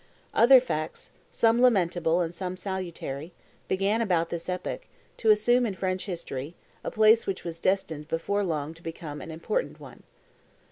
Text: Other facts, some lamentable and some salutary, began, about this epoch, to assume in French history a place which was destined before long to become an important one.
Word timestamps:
Other 0.33 0.59
facts, 0.59 1.11
some 1.29 1.61
lamentable 1.61 2.21
and 2.21 2.33
some 2.33 2.57
salutary, 2.57 3.33
began, 3.67 4.01
about 4.01 4.31
this 4.31 4.49
epoch, 4.49 4.87
to 5.17 5.29
assume 5.29 5.63
in 5.67 5.75
French 5.75 6.07
history 6.07 6.55
a 6.83 6.89
place 6.89 7.27
which 7.27 7.43
was 7.43 7.59
destined 7.59 8.07
before 8.07 8.43
long 8.43 8.73
to 8.73 8.81
become 8.81 9.21
an 9.21 9.29
important 9.29 9.79
one. 9.79 10.01